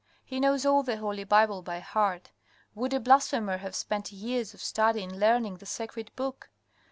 [0.25, 2.31] He knows all the Holy Bible by heart.
[2.73, 6.49] Would a blasphemer have spent years of study in learning the Sacred Book.